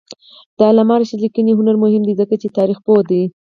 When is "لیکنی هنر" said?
1.23-1.75